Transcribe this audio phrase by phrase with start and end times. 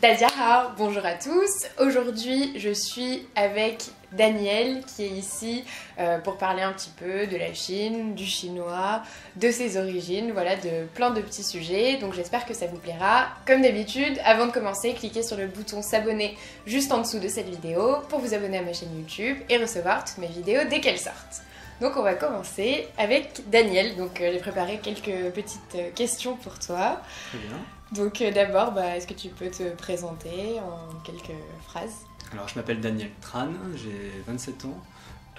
[0.00, 0.28] Dadia,
[0.76, 1.66] bonjour à tous.
[1.80, 5.64] Aujourd'hui, je suis avec Daniel qui est ici
[5.98, 9.02] euh, pour parler un petit peu de la Chine, du chinois,
[9.34, 11.96] de ses origines, voilà, de plein de petits sujets.
[11.96, 13.26] Donc j'espère que ça vous plaira.
[13.44, 17.48] Comme d'habitude, avant de commencer, cliquez sur le bouton s'abonner juste en dessous de cette
[17.48, 21.00] vidéo pour vous abonner à ma chaîne YouTube et recevoir toutes mes vidéos dès qu'elles
[21.00, 21.42] sortent.
[21.80, 23.96] Donc on va commencer avec Daniel.
[23.96, 27.02] Donc euh, j'ai préparé quelques petites euh, questions pour toi.
[27.30, 27.56] Très bien.
[27.92, 32.04] Donc euh, d'abord, bah, est-ce que tu peux te présenter en quelques phrases?
[32.32, 34.78] Alors, je m'appelle Daniel Tran, j'ai 27 ans.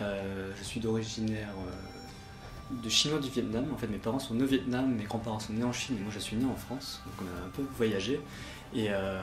[0.02, 3.66] Euh, je suis d'originaire euh, de chinois du Vietnam.
[3.74, 6.02] En fait, mes parents sont nés au Vietnam, mes grands-parents sont nés en Chine et
[6.02, 7.02] moi je suis né en France.
[7.06, 8.20] Donc, on a un peu voyagé.
[8.74, 9.22] Et euh,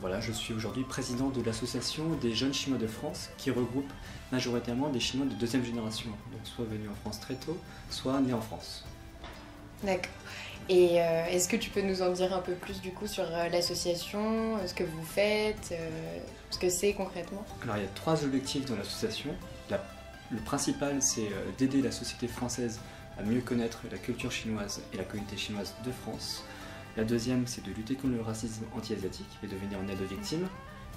[0.00, 3.90] voilà, je suis aujourd'hui président de l'association des jeunes chinois de France qui regroupe
[4.30, 6.10] majoritairement des chinois de deuxième génération.
[6.32, 7.58] Donc, soit venus en France très tôt,
[7.90, 8.84] soit nés en France.
[9.82, 10.12] D'accord.
[10.68, 13.24] Et euh, est-ce que tu peux nous en dire un peu plus du coup sur
[13.24, 16.18] euh, l'association, euh, ce que vous faites, euh,
[16.50, 17.44] ce que c'est concrètement?
[17.62, 19.30] Alors il y a trois objectifs dans l'association.
[19.70, 19.84] La-
[20.30, 22.80] le principal c'est d'aider la société française
[23.16, 26.42] à mieux connaître la culture chinoise et la communauté chinoise de France.
[26.96, 30.06] La deuxième c'est de lutter contre le racisme anti-asiatique et de venir en aide aux
[30.08, 30.48] victimes.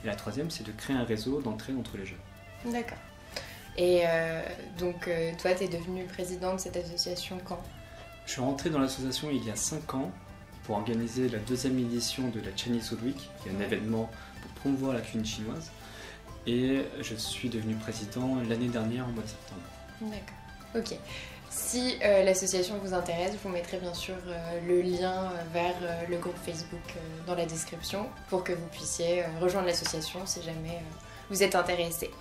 [0.04, 2.74] Et la troisième c'est de créer un réseau d'entraide entre les jeunes.
[2.74, 2.98] D'accord.
[3.78, 4.42] Et euh,
[4.80, 7.62] donc toi, tu es devenue présidente de cette association quand?
[8.30, 10.12] Je suis rentré dans l'association il y a 5 ans
[10.64, 14.08] pour organiser la deuxième édition de la Chinese Food Week, qui est un événement
[14.44, 15.72] pour promouvoir la cuisine chinoise.
[16.46, 19.62] Et je suis devenu président l'année dernière au mois de septembre.
[20.02, 20.36] D'accord.
[20.76, 21.00] Ok.
[21.50, 26.18] Si euh, l'association vous intéresse, vous mettrai bien sûr euh, le lien euh, vers le
[26.18, 26.94] groupe Facebook
[27.26, 30.84] dans la description pour que vous puissiez rejoindre l'association si jamais
[31.32, 32.12] vous êtes intéressé.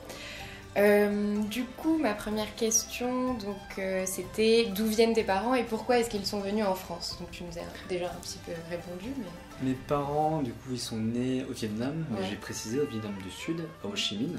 [0.78, 5.98] Euh, du coup, ma première question, donc, euh, c'était d'où viennent tes parents et pourquoi
[5.98, 7.16] est-ce qu'ils sont venus en France?
[7.18, 10.78] Donc tu nous as déjà un petit peu répondu, mais Mes parents, du coup, ils
[10.78, 14.38] sont nés au Vietnam, mais j'ai précisé au Vietnam du Sud, à Ho Chi Minh.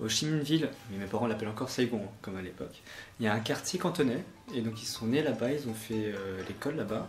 [0.00, 2.80] Ho Chi Minh Ville, mais mes parents l'appellent encore Saigon, comme à l'époque.
[3.18, 4.24] Il y a un quartier cantonais,
[4.54, 7.08] et donc ils sont nés là-bas, ils ont fait euh, l'école là-bas,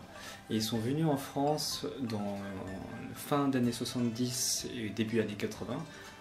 [0.50, 2.40] et ils sont venus en France dans
[3.16, 5.78] fin d'année 70 et début années 80,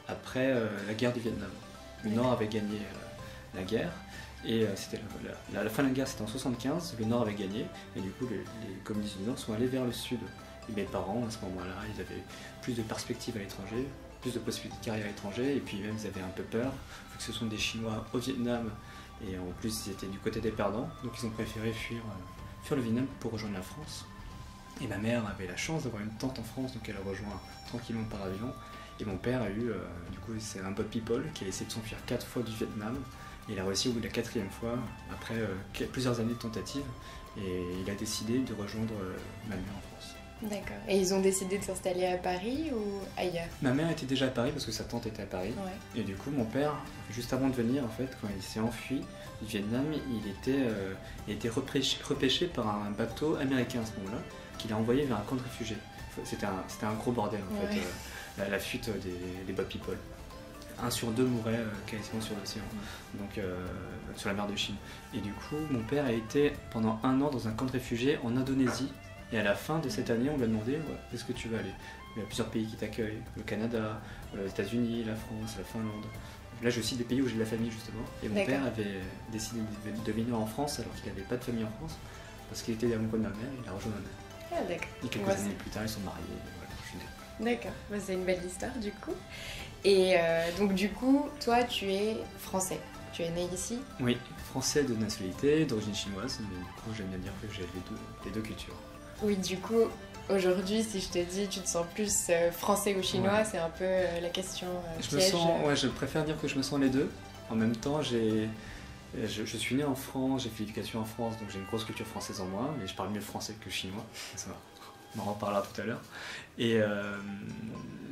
[0.07, 0.55] après
[0.87, 1.51] la guerre du Vietnam.
[2.05, 3.93] Le Nord avait gagné euh, la guerre,
[4.45, 5.01] et euh, c'était
[5.53, 8.27] la, fin de la guerre c'était en 75, le Nord avait gagné, et du coup
[8.29, 10.21] les, les communistes du Nord sont allés vers le Sud.
[10.69, 12.23] Et mes parents, à ce moment-là, ils avaient
[12.61, 13.87] plus de perspectives à l'étranger,
[14.21, 16.71] plus de possibilités de carrière à l'étranger, et puis même ils avaient un peu peur,
[17.11, 18.71] vu que ce sont des Chinois au Vietnam,
[19.29, 22.65] et en plus ils étaient du côté des perdants, donc ils ont préféré fuir, euh,
[22.65, 24.07] fuir le Vietnam pour rejoindre la France.
[24.81, 27.41] Et ma mère avait la chance d'avoir une tante en France, donc elle a rejoint
[27.67, 28.53] tranquillement par avion.
[29.01, 29.77] Et mon père a eu, euh,
[30.11, 32.97] du coup, c'est un boat people qui a essayé de s'enfuir quatre fois du Vietnam.
[33.49, 34.79] Et il a réussi au bout de la quatrième fois,
[35.11, 36.85] après euh, plusieurs années de tentatives.
[37.39, 39.17] Et il a décidé de rejoindre euh,
[39.49, 40.15] ma mère en France.
[40.43, 40.77] d'accord.
[40.87, 43.49] Et ils ont décidé de s'installer à Paris ou ailleurs?
[43.63, 45.55] Ma mère était déjà à Paris parce que sa tante était à Paris.
[45.65, 46.01] Ouais.
[46.01, 46.75] Et du coup, mon père,
[47.11, 49.01] juste avant de venir, en fait, quand il s'est enfui
[49.41, 50.95] du Vietnam, il était, euh,
[51.27, 54.23] il était repêché, repêché par un bateau américain à ce moment-là,
[54.59, 55.79] qu'il a envoyé vers un camp de réfugiés.
[56.25, 57.83] C'était un, gros bordel, en fait, euh,
[58.39, 59.97] la, la fuite des, des boat people.
[60.83, 62.63] Un sur deux mourait euh, quasiment sur l'océan,
[63.15, 63.57] donc euh,
[64.17, 64.75] sur la mer de Chine.
[65.15, 68.19] Et du coup, mon père a été pendant un an dans un camp de réfugiés
[68.25, 68.93] en Indonésie.
[69.33, 70.79] Et à la fin de cette année, on lui a demandé ouais,
[71.11, 71.73] où est-ce que tu vas aller?
[72.17, 74.01] Il y a plusieurs pays qui t'accueillent le Canada,
[74.37, 76.05] les États-Unis, la France, la Finlande.
[76.63, 78.03] Là, je cite des pays où j'ai de la famille justement.
[78.23, 79.01] Et mon père avait
[79.31, 79.61] décidé
[80.05, 81.97] de- venir en France alors qu'il n'avait pas de famille en France.
[82.51, 84.79] Parce qu'il était amoureux de ma mère, il a rejoint ma mère.
[84.81, 85.05] Ah.
[85.05, 86.23] Et quelques années plus tard, ils sont mariés.
[87.43, 89.15] D'accord, Bah, c'est une belle histoire du coup.
[89.85, 92.79] Et euh, donc du coup, toi tu es français,
[93.13, 94.17] tu es né ici Oui,
[94.51, 98.01] français de nationalité, d'origine chinoise, mais du coup, j'aime bien dire que j'ai les deux,
[98.25, 98.77] les deux cultures.
[99.23, 99.81] Oui, du coup,
[100.31, 103.45] aujourd'hui si je te dis tu te sens plus euh, français ou chinois, Ouais.
[103.45, 106.47] c'est un peu euh, la question euh, Je me sens, ouais, je préfère dire que
[106.47, 107.11] je me sens les deux.
[107.51, 108.49] En même temps, j'ai,
[109.21, 111.85] je, je suis né en France, j'ai fait l'éducation en France, donc j'ai une grosse
[111.85, 114.05] culture française en moi, mais je parle mieux français que chinois.
[114.37, 114.51] Ça,
[115.17, 116.01] on en reparlera tout à l'heure.
[116.59, 117.17] Et euh,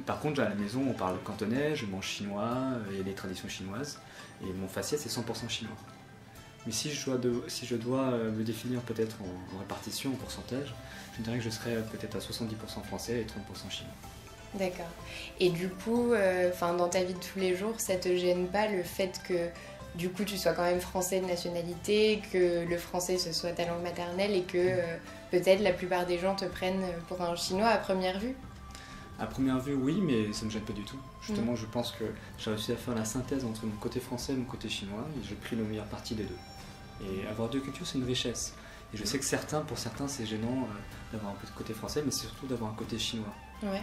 [0.07, 2.57] par contre, à la maison, on parle cantonais, je mange chinois,
[2.97, 4.01] y a des traditions chinoises,
[4.43, 5.77] et mon faciès c'est 100% chinois.
[6.67, 10.75] Mais si je dois, euh, me définir peut-être en, répartition, en pourcentage,
[11.17, 13.95] je dirais que je serais peut-être à 70% français et 30% chinois.
[14.55, 14.91] D'accord.
[15.39, 18.67] Et du coup, euh, dans ta vie de tous les jours, ça te gêne pas
[18.67, 19.49] le fait que
[20.01, 23.67] du coup tu sois quand même français de nationalité, que le français ce soit ta
[23.67, 24.97] langue maternelle et que euh,
[25.31, 28.35] peut-être la plupart des gens te prennent pour un chinois à première vue
[29.19, 30.97] À première vue, oui, mais ça me gêne pas du tout.
[31.21, 32.05] Justement, je pense que
[32.39, 35.29] j'ai réussi à faire la synthèse entre mon côté français et mon côté chinois, et
[35.29, 36.39] j'ai pris la meilleure partie des deux.
[37.03, 38.55] Et avoir deux cultures, c'est une richesse.
[38.95, 41.75] Et je sais que certains, pour certains, c'est gênant euh, d'avoir un peu de côté
[41.75, 43.35] français, mais c'est surtout d'avoir un côté chinois.
[43.63, 43.83] Ouais.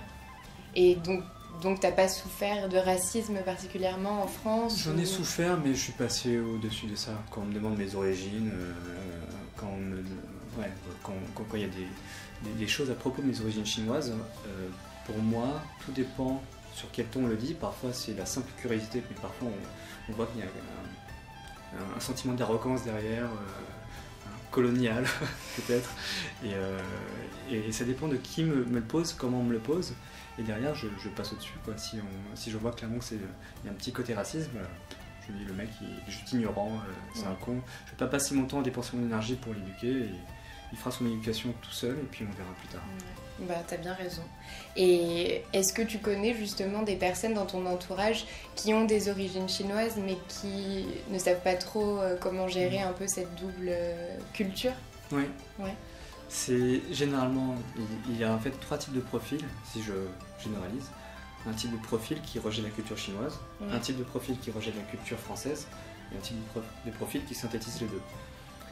[0.75, 1.23] Et donc,
[1.61, 5.79] donc t'as pas souffert de racisme particulièrement en France J'en ai ou- souffert, mais je
[5.79, 7.11] suis passé au-dessus de ça.
[7.31, 8.73] Quand on me demande mes origines, euh,
[9.55, 9.97] quand on me-
[10.59, 10.71] ouais,
[11.03, 11.87] quand quand- quand il y a des,
[12.43, 14.11] des- des choses à propos de mes origines chinoises,
[14.47, 14.67] euh,
[15.05, 16.41] pour moi, tout dépend
[16.75, 17.53] sur quel ton on le dit.
[17.55, 21.99] Parfois, c'est la simple curiosité, mais parfois, on, on voit qu'il y a un, un
[21.99, 23.27] sentiment d'arrogance derrière, euh,
[24.51, 25.03] colonial
[25.55, 25.89] peut-être.
[26.43, 26.79] Et, euh,
[27.51, 29.93] et ça dépend de qui me, me le pose, comment on me le pose.
[30.39, 31.53] Et derrière, je, je passe au-dessus.
[31.65, 31.75] quoi.
[31.77, 34.65] Si, on- si je vois clairement qu'il y a un petit côté racisme, euh,
[35.27, 37.27] je me dis le mec il est juste ignorant, euh, c'est Ouais.
[37.27, 37.61] un con.
[37.85, 40.03] Je vais pas passer mon temps à dépenser mon énergie pour l'éduquer.
[40.05, 40.09] Et
[40.71, 42.83] il fera son éducation tout seul et puis on verra plus tard.
[42.85, 43.26] Ouais.
[43.41, 44.23] Bah, t'as bien raison.
[44.75, 48.25] Et est-ce que tu connais justement des personnes dans ton entourage
[48.55, 52.93] qui ont des origines chinoises mais qui ne savent pas trop euh, comment gérer un
[52.93, 54.71] peu cette double euh, culture?
[55.11, 55.23] Oui.
[55.59, 55.73] Ouais.
[56.29, 57.55] C'est généralement,
[58.09, 59.93] il- y a en fait trois types de profils, si je
[60.43, 60.87] généralise.
[61.47, 63.67] Un type de profil qui rejette la culture chinoise, Ouais.
[63.71, 65.67] un type de profil qui rejette la culture française,
[66.11, 66.35] et un type
[66.85, 68.01] de profil qui synthétise les deux.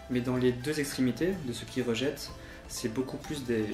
[0.10, 2.32] Mais dans les deux extrémités de ceux qui rejettent,
[2.68, 3.66] c'est beaucoup plus des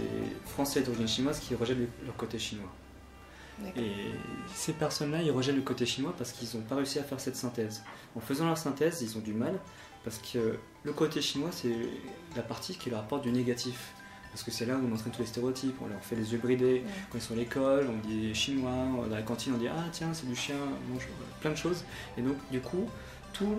[0.45, 2.71] Français d'origine chinoise qui rejettent le- leur côté chinois.
[3.77, 3.91] Et
[4.55, 7.35] ces personnes-là, ils rejettent le côté chinois parce qu'ils n'ont pas réussi à faire cette
[7.35, 7.83] synthèse.
[8.15, 9.53] En faisant leur synthèse, ils ont du mal
[10.03, 11.75] parce que le côté chinois, c'est
[12.35, 13.93] la partie qui leur apporte du négatif.
[14.31, 16.39] Parce que c'est là où on entraîne tous les stéréotypes, on leur fait les yeux
[16.39, 16.65] bridés.
[16.65, 16.83] Ouais.
[17.11, 18.71] Quand ils sont à l'école, on dit chinois,
[19.09, 20.55] dans la cantine, on dit ah tiens, c'est du chien,
[20.87, 21.11] bonjour,
[21.41, 21.83] plein de choses.
[22.17, 22.87] Et donc, du coup,
[23.33, 23.57] tout,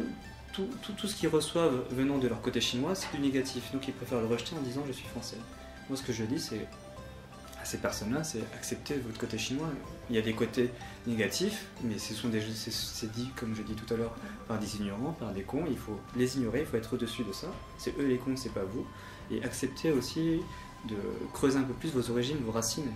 [0.52, 0.68] tout,
[1.06, 3.72] ce qu'ils reçoivent venant de leur côté chinois, c'est du négatif.
[3.72, 5.36] Donc, ils préfèrent le rejeter en disant je suis français.
[5.88, 6.66] Moi, ce que je dis, c'est
[7.60, 9.68] à ces personnes-là, c'est accepter votre côté chinois.
[10.10, 10.70] Il y a des côtés
[11.06, 14.16] négatifs, mais ce sont des, c'est, dit, comme je dis tout à l'heure,
[14.48, 15.64] par des ignorants, par des cons.
[15.68, 17.48] Il faut les ignorer, il faut être au-dessus de ça.
[17.78, 18.86] C'est eux les cons, c'est pas vous.
[19.30, 20.40] Et accepter aussi
[20.88, 20.96] de
[21.32, 22.90] creuser un peu plus vos origines, vos racines.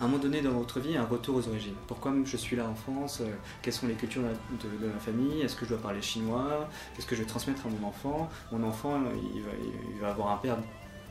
[0.00, 1.74] À un moment donné dans votre vie un retour aux origines.
[1.86, 3.30] Pourquoi je suis là en France Euh,
[3.62, 7.16] Quelles sont les cultures de, ma famille Est-ce que je dois parler chinois Qu'est-ce que
[7.16, 9.00] je vais transmettre à mon enfant Mon enfant,
[9.34, 10.56] il va, avoir un père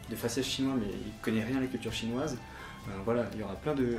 [0.09, 2.37] de faciès chinois, mais il connaît rien à la culture chinoise.
[2.87, 3.97] Euh, voilà, il y aura plein de,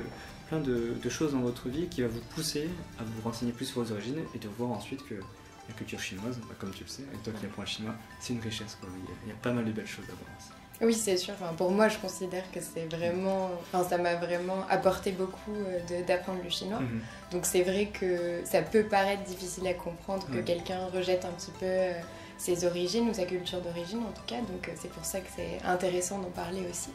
[0.49, 3.82] plein de, choses dans votre vie qui va vous pousser à vous renseigner plus sur
[3.82, 7.05] vos origines et de voir ensuite que la culture chinoise, bah, comme tu le sais,
[7.11, 8.79] avec toi qui apprends le chinois, c'est une richesse.
[8.82, 10.58] Il, y a, il y a pas mal de belles choses à voir.
[10.81, 11.35] Oui, c'est sûr.
[11.35, 13.51] Enfin, pour moi, je considère que c'est vraiment.
[13.73, 16.81] Enfin, ça m'a vraiment apporté beaucoup euh, d'apprendre le chinois.
[16.81, 17.01] Mhm.
[17.33, 21.51] Donc, c'est vrai que ça peut paraître difficile à comprendre que quelqu'un rejette un petit
[21.51, 21.93] peu euh,
[22.39, 24.37] ses origines ou sa culture d'origine, en tout cas.
[24.37, 26.91] Donc, euh, c'est pour ça que c'est intéressant d'en parler aussi.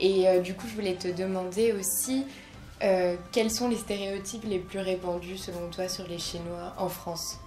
[0.00, 2.26] Et euh, du coup, je voulais te demander aussi
[2.82, 7.38] euh, quels sont les stéréotypes les plus répandus selon toi sur les Chinois en France?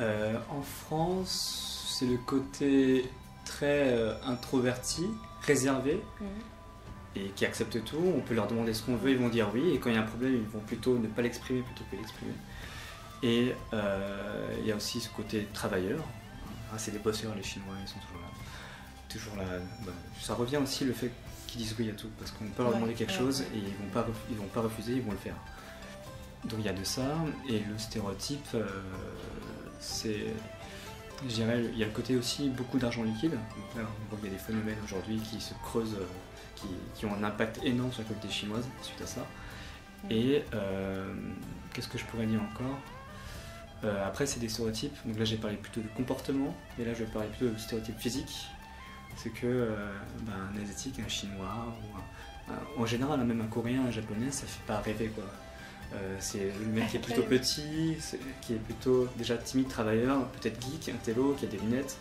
[0.00, 3.08] Euh, en France, c'est le côté
[3.44, 5.06] très euh, introverti,
[5.42, 6.02] réservé,
[7.14, 8.02] et qui acceptent tout.
[8.16, 9.74] On peut leur demander ce qu'on veut, ils vont dire oui.
[9.74, 11.96] Et quand il y a un problème, ils vont plutôt ne pas l'exprimer plutôt que
[11.96, 12.32] l'exprimer.
[13.22, 16.00] Et euh, il y a aussi ce côté travailleur.
[16.72, 18.28] Ah, c'est des bosseurs, les Chinois, ils sont toujours là.
[19.08, 19.58] Toujours là.
[19.84, 21.10] Bah, ça revient aussi le fait
[21.46, 23.58] qu'ils disent oui à tout, parce qu'on peut leur Ouais, demander quelque ouais, chose et
[23.58, 25.36] ils vont pas, ils vont pas refuser, ils vont le faire.
[26.44, 27.02] Donc il y a de ça.
[27.48, 28.64] Et le stéréotype, euh,
[29.78, 30.26] c'est
[31.28, 33.32] je dirais, il y a le côté aussi beaucoup d'argent liquide.
[33.32, 36.06] Donc là, on voit qu'il y a des phénomènes aujourd'hui qui se creusent, euh,
[36.56, 39.26] qui, qui ont un impact énorme sur la communauté chinoise suite à ça.
[40.10, 41.12] Et euh,
[41.72, 42.78] qu'est-ce que je pourrais dire encore?
[43.84, 44.96] Euh, Après, c'est des stéréotypes.
[45.04, 47.98] Donc là, j'ai parlé plutôt de comportement, et là, je vais parler plutôt de stéréotypes
[47.98, 48.46] physiques.
[49.16, 49.76] C'est que euh,
[50.22, 54.30] ben, un asiatique, un chinois, ou un- un- en général, même un coréen, un japonais,
[54.30, 55.24] ça fait pas rêver quoi.
[55.94, 57.96] Euh, c'est le mec qui est plutôt petit,
[58.40, 61.98] qui est plutôt déjà timide, travailleur, peut-être geek, un télo, qui a des lunettes,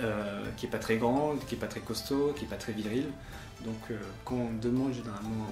[0.00, 2.72] euh, qui est pas très grand, qui est pas très costaud, qui est pas très
[2.72, 3.06] viril.
[3.64, 5.46] Donc euh, quand on demande généralement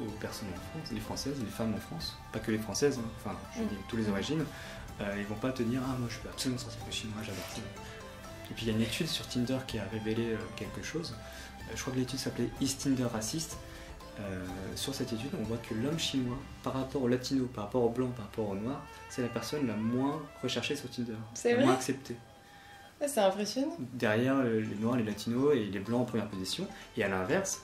[0.00, 3.08] aux personnes en France, les françaises, les femmes en France, pas que les françaises, hein,
[3.18, 3.66] enfin je Mm.
[3.68, 4.44] dis toutes les origines,
[5.16, 7.44] ils vont pas te dire ah moi je suis absolument sortir avec le chinois, j'adore
[7.54, 7.60] ça.
[8.50, 11.14] Et puis il y a une étude sur Tinder qui a révélé quelque chose.
[11.74, 13.56] Je crois que l'étude s'appelait Is Tinder raciste?
[14.20, 14.44] Euh,
[14.76, 17.88] sur cette étude, on voit que l'homme chinois, par rapport au latino, par rapport au
[17.90, 21.56] blanc, par rapport au noir, c'est la personne la moins recherchée sur Tinder, C'est la
[21.56, 22.16] vrai moins acceptée.
[23.00, 23.76] Ah, C'est impressionnant.
[23.92, 26.66] Derrière euh, les noirs, les latinos et les blancs en première position.
[26.96, 27.62] Et à l'inverse,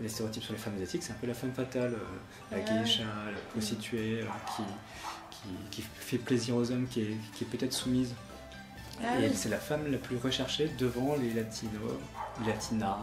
[0.00, 1.96] les stéréotypes sur les femmes asiatiques, c'est un peu la femme fatale, euh,
[2.50, 2.64] la Ouais.
[2.82, 4.62] geisha, la prostituée, euh, qui,
[5.30, 8.14] qui, qui fait plaisir aux hommes, qui est, qui est peut-être soumise.
[9.04, 9.32] Ah et oui.
[9.34, 11.72] c'est la femme la plus recherchée devant les latinos,
[12.44, 12.98] les latinas,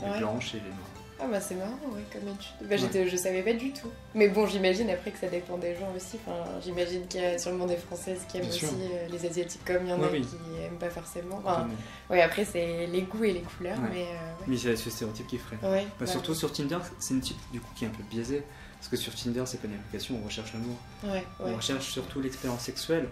[0.00, 0.18] les Ouais.
[0.18, 0.90] blanches et les noirs.
[1.20, 2.68] Ah bah c'est marrant, ouais, comme étude.
[2.68, 3.90] Bah, j'étais, je savais pas du tout.
[4.14, 6.18] Mais bon, j'imagine après que ça dépend des gens aussi.
[6.26, 9.84] Enfin, j'imagine qu'il y a sûrement des Françaises qui aiment aussi euh, les Asiatiques comme
[9.84, 11.40] il y en a qui aiment pas forcément.
[11.44, 11.68] Enfin,
[12.10, 14.02] ouais, après c'est les goûts et les couleurs, mais...
[14.02, 15.38] Euh, mais c'est ce stéréotype qui.
[15.62, 18.42] Ouais, bah, surtout sur Tinder, c'est une type du coup qui est un peu biaisée.
[18.78, 20.76] Parce que sur Tinder, c'est pas une application, on recherche l'amour.
[21.04, 23.08] Ouais, on recherche surtout l'expérience sexuelle.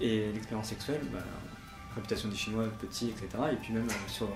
[0.00, 1.20] Et l'expérience sexuelle, bah,
[1.94, 3.26] réputation des Chinois, petits, etc.
[3.52, 4.28] Et puis même euh, sur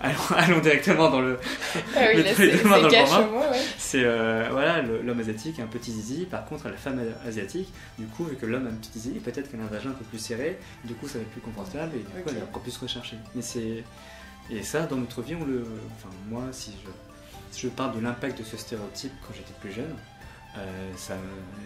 [0.36, 1.38] allons, directement dans le.
[1.94, 2.24] Ah oui,
[3.76, 6.24] c'est euh, voilà l'homme asiatique un petit zizi.
[6.24, 9.50] Par contre, la femme asiatique, du coup, vu que l'homme a un petit zizi, peut-être
[9.50, 10.58] qu'elle a un vagin un peu plus serré.
[10.84, 13.16] Du coup, ça va être plus confortable et du coup, elle est encore plus recherchée.
[13.34, 13.84] Mais c'est
[14.50, 15.64] et ça, dans notre vie, on le.
[15.96, 16.90] Enfin, moi, si je,
[17.50, 19.94] si je parle de l'impact de ce stéréotype quand j'étais plus jeune,
[20.56, 21.14] euh, ça,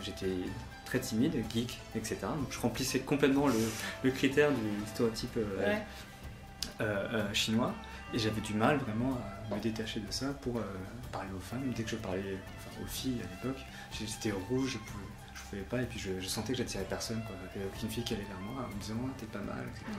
[0.03, 0.35] j'étais
[0.85, 2.19] très timide, geek, etc.
[2.23, 3.55] Donc, je remplissais complètement le,
[4.03, 5.39] le critère du stéréotype
[6.81, 7.73] euh, chinois.
[8.15, 9.19] Et j'avais du mal vraiment
[9.51, 10.63] à me détacher de ça pour euh,
[11.11, 11.73] parler aux femmes.
[11.75, 12.39] Dès que je parlais
[12.81, 13.61] aux filles à l'époque,
[13.93, 15.05] j'étais rouge, je pouvais,
[15.35, 17.21] je pouvais pas, et puis je, sentais que j'attirais personne.
[17.27, 17.35] Quoi.
[17.55, 19.65] Il n'y avait aucune fille qui allait vers moi en me disant t'es pas mal,
[19.69, 19.99] etc.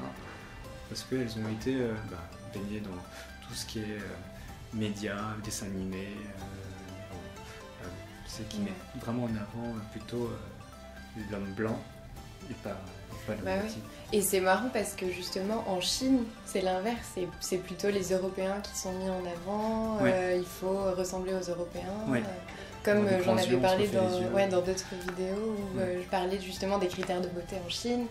[0.87, 2.95] Parce qu'elles ont été euh, bah, baignées dans
[3.45, 4.15] tout ce qui est euh,
[4.73, 6.15] médias, dessins animés,
[8.27, 10.29] c'est qui met vraiment en avant plutôt
[11.31, 11.79] l'homme blanc
[12.49, 12.77] et pas
[13.27, 13.51] bah
[14.13, 18.77] Et c'est marrant parce que justement en Chine, c'est l'inverse, c'est plutôt les Européens qui
[18.77, 21.83] sont mis en avant, euh, il faut ressembler aux Européens.
[22.09, 22.19] Euh,
[22.83, 27.27] comme euh, j'en avais parlé dans, d'autres vidéos où je parlais justement des critères de
[27.29, 28.05] beauté en Chine.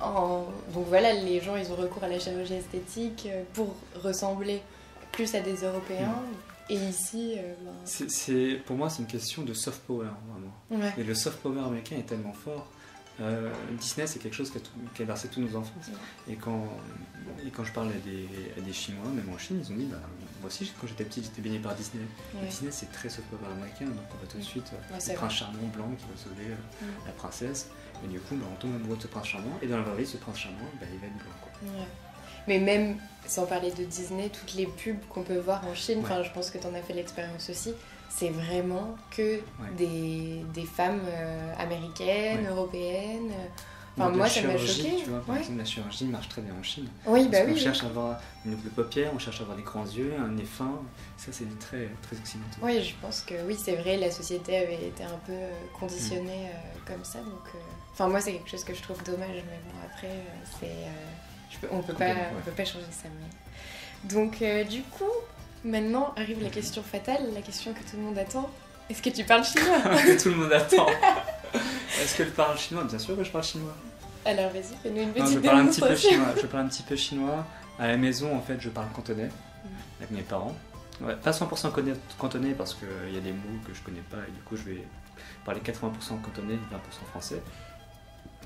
[0.00, 4.62] En, donc voilà, les gens ils ont recours à la chirurgie esthétique pour ressembler
[5.10, 6.14] plus à des Européens.
[6.68, 6.72] Mm.
[6.72, 10.90] Et ici, ben c'est, pour moi, c'est une question de soft power, vraiment.
[10.96, 12.68] Et le soft power américain est tellement fort
[13.20, 14.52] euh, Disney, c'est quelque chose
[14.94, 15.72] qui a, versé tous nos enfants.
[16.28, 16.66] Et quand,
[17.46, 18.28] et quand je parle à des,
[18.60, 20.00] des, Chinois, même en Chine, ils ont dit bah,
[20.40, 22.04] Moi aussi, quand j'étais petit, j'étais baigné par Disney.
[22.42, 25.90] Disney, c'est très soft américain, donc on va tout de suite le prince charmant blanc
[25.96, 27.68] qui va sauver euh, la princesse.
[28.04, 29.58] Et du coup, bah, on tombe amoureux de ce prince charmant.
[29.62, 31.86] Et dans la vraie vie, ce prince charmant, bah, il va être blanc.
[32.48, 36.30] Mais même sans parler de Disney, toutes les pubs qu'on peut voir en Chine, je
[36.30, 37.72] pense que tu en as fait l'expérience aussi
[38.08, 39.40] c'est vraiment que
[39.76, 43.32] des, des, femmes euh, américaines, européennes.
[43.96, 44.96] Enfin, moi, ça m'a choqué.
[45.04, 46.88] Tu vois, par exemple, la chirurgie marche très bien en Chine.
[47.06, 49.84] Oui, bah on cherche à avoir une double paupière, on cherche à avoir des grands
[49.84, 50.80] yeux, un nez fin.
[51.16, 52.58] Ça, c'est très, très occidental.
[52.62, 56.44] Oui, je pense que oui, c'est vrai, la société avait été un peu euh, conditionnée
[56.44, 56.56] mm.
[56.56, 57.20] euh, comme ça.
[57.20, 57.48] Donc,
[57.92, 60.24] enfin, moi, c'est quelque chose que je trouve dommage, mais bon, après,
[60.58, 63.08] c'est, on peut pas, on peut pas changer ça.
[63.08, 64.08] Mais...
[64.08, 65.04] Donc, du coup,
[65.64, 68.50] Maintenant arrive la question fatale, la question que tout le monde attend.
[68.90, 70.86] Est-ce que tu parles chinois Que tout le monde attend.
[72.02, 72.84] Est-ce que je parle chinois?
[72.84, 73.74] Bien sûr que je parle chinois.
[74.26, 76.34] Alors vas-y, fais-nous une petite non, je parle un petit peu chinois.
[76.40, 77.46] Je parle un petit peu chinois.
[77.78, 79.68] À la maison, en fait, je parle cantonais mm.
[80.00, 80.54] avec mes parents.
[81.22, 81.72] pas 100%
[82.18, 84.62] cantonais parce qu'il y a des mots que je connais pas et du coup je
[84.64, 84.84] vais
[85.46, 87.42] parler 80% cantonais, 20% français.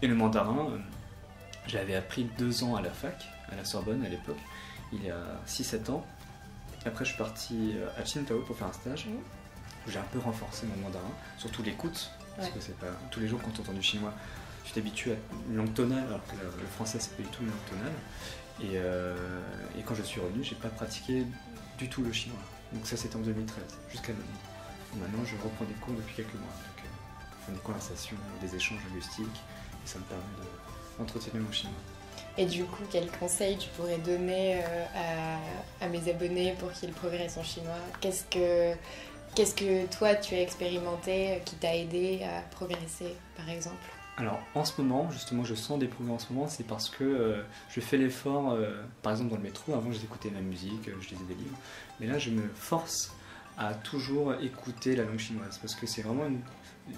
[0.03, 0.79] Et le mandarin, euh,
[1.67, 4.39] j'avais appris deux ans à la fac, à la Sorbonne à l'époque,
[4.93, 6.05] il y a 6-7 ans.
[6.89, 9.11] Après, je suis parti euh, à Qingdao pour faire un stage mmh.
[9.87, 13.29] où j'ai un peu renforcé mon mandarin, surtout l'écoute, parce que c'est pas tous les
[13.29, 14.15] jours quand tu entends du chinois,
[14.65, 15.15] tu t'habitues à
[15.51, 17.93] une langue tonale, alors que le, français c'est pas du tout une langue tonale.
[18.61, 19.15] Et, euh,
[19.79, 21.27] et quand je suis revenu, j'ai pas pratiqué
[21.77, 22.39] du tout le chinois.
[22.73, 25.03] Donc ça c'était en 2013, jusqu'à maintenant.
[25.03, 26.49] Maintenant, je reprends des cours depuis quelques mois.
[26.49, 30.25] Donc, euh, des conversations, des échanges linguistiques, et ça me permet
[30.99, 31.75] d'entretenir mon chinois.
[32.39, 35.37] Et du coup, quel conseil tu pourrais donner euh,
[35.81, 37.75] à, mes abonnés pour qu'ils progressent en chinois?
[38.01, 38.75] Qu'est-ce que,
[39.35, 43.75] que toi tu as expérimenté euh, qui t'a aidé à progresser, par exemple?
[44.17, 47.03] Alors en ce moment, justement, je sens des progrès en ce moment, c'est parce que
[47.03, 48.57] euh, je fais l'effort,
[49.03, 51.57] par exemple dans le métro, avant j'écoutais ma musique, je lisais des livres,
[51.99, 53.13] mais là je me force
[53.59, 56.29] à toujours écouter la langue chinoise, parce que c'est vraiment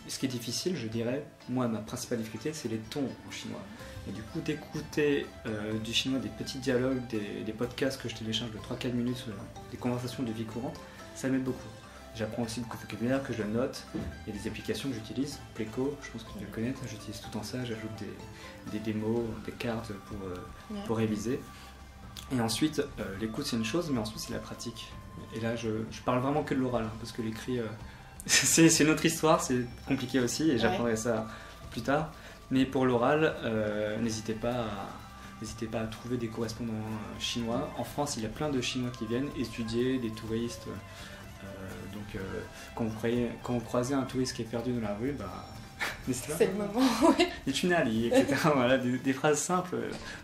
[0.07, 3.63] ce qui est difficile, je dirais, moi ma principale difficulté, c'est les tons en chinois.
[4.09, 8.51] Et du coup, d'écouter euh, du chinois des petits dialogues, des, podcasts que je télécharge
[8.53, 9.33] de 3-4 minutes, euh,
[9.71, 10.79] des conversations de vie courante,
[11.15, 11.59] ça m'aide beaucoup.
[12.15, 13.85] J'apprends aussi beaucoup de vocabulaire que je note.
[14.27, 17.21] Il y a des applications que j'utilise, Pleco, je pense que tu le connaître, j'utilise
[17.21, 21.41] tout en ça, j'ajoute des, des, démos, des cartes pour, euh, pour réviser.
[22.33, 22.83] Et ensuite,
[23.21, 24.89] l'écoute c'est une chose, mais ensuite c'est la pratique.
[25.35, 27.61] Et là, je, je parle vraiment que de l'oral, hein, parce que l'écrit,
[28.27, 31.27] c'est une autre histoire, c'est compliqué aussi, et j'apprendrai ça
[31.71, 32.11] plus tard.
[32.51, 34.67] Mais pour l'oral, euh, n'hésitez pas
[35.73, 37.71] pas à trouver des correspondants euh, chinois.
[37.79, 40.67] En France, il y a plein de Chinois qui viennent étudier, des touristes.
[40.67, 41.47] Euh,
[41.95, 42.21] donc,
[42.75, 45.47] quand, vous croyez, quand vous croisez un touriste qui est perdu dans la rue, bah,
[46.13, 46.87] C'est le moment,
[47.19, 47.27] oui.
[47.47, 48.27] Des tunnels, etc.
[48.55, 49.77] voilà, des, phrases simples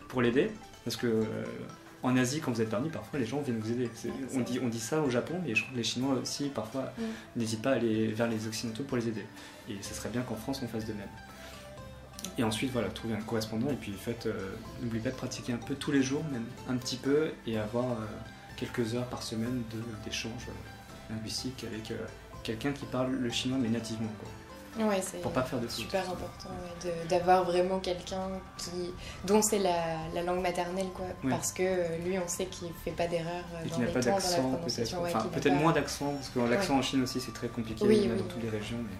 [0.08, 0.50] pour l'aider.
[0.84, 1.24] Parce que
[2.06, 3.84] en Asie, quand vous êtes permis, parfois les gens viennent vous aider.
[4.04, 6.48] Ouais, on, dit, on dit ça au Japon, mais je crois que les Chinois aussi,
[6.48, 7.02] parfois, Mm.
[7.40, 9.26] n'hésitent pas à aller vers les Occidentaux pour les aider.
[9.68, 11.08] Et ça serait bien qu'en France, on fasse de même.
[12.38, 15.58] Et ensuite, voilà, trouver un correspondant, et puis faites, euh, n'oubliez pas de pratiquer un
[15.58, 18.04] peu tous les jours, même un petit peu, et avoir euh,
[18.56, 19.62] quelques heures par semaine
[20.04, 21.96] d'échanges euh, linguistiques avec euh,
[22.42, 24.28] quelqu'un qui parle le chinois, mais nativement, quoi,
[24.78, 28.28] Ouais, c'est pour pas faire de super important ouais, de- d'avoir vraiment quelqu'un
[28.58, 28.92] qui
[29.24, 31.30] dont c'est la, la langue maternelle quoi Oui.
[31.30, 34.00] parce que euh, lui on sait qu'il fait pas d'erreur euh, Et dans les pas
[34.00, 35.00] temps dans la d'accent, peut-être.
[35.02, 37.84] ouais, Enfin, peut-être pas- moins d'accent, parce que l'accent en Chine aussi, c'est très compliqué,
[37.86, 38.76] Oui, même oui, dans toutes les régions.
[38.78, 38.96] Mais...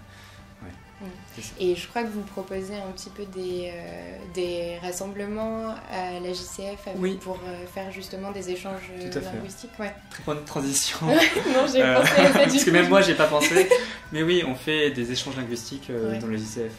[1.61, 6.33] et je crois que vous proposez un petit peu des, euh, des rassemblements à la
[6.33, 7.19] JCF avec- Oui.
[7.21, 9.37] pour euh, faire justement des échanges Tout à fait.
[9.37, 9.93] linguistiques ouais.
[10.11, 10.99] Très bonne transition.
[11.07, 12.71] non j'ai Euh, pensé à ça du parce que coup.
[12.73, 13.69] même moi, j'ai pas pensé.
[14.13, 16.19] Mais oui, on fait des échanges linguistiques euh, Ouais.
[16.19, 16.73] dans le JCF.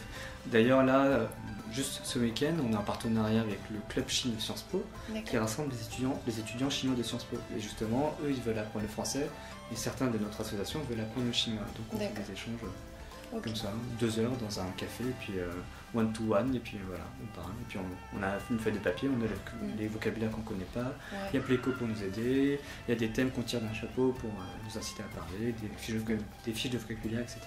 [0.46, 1.28] D'ailleurs, là,
[1.72, 4.82] juste ce week-end, on a un partenariat avec le Club Chine de Sciences Po
[5.26, 7.36] qui rassemble les étudiants, les étudiants chinois de Sciences Po.
[7.56, 9.28] Et justement, eux, ils veulent apprendre le français
[9.70, 11.62] et certains de notre association veulent apprendre le chinois.
[11.76, 12.54] Donc, on fait des échanges
[13.42, 15.50] comme ça, deux heures dans un café, et puis euh,
[15.94, 17.52] one to one, et puis voilà, on parle.
[17.60, 19.76] Et puis on, on a une feuille de papier, on a les, Mm.
[19.78, 20.92] les vocabulaires qu'on connaît pas.
[21.32, 23.72] Il y a Pléco pour nous aider, il y a des thèmes qu'on tire d'un
[23.74, 27.40] chapeau pour euh, nous inciter à parler, des fiches de, des fiches de vocabulaire, etc.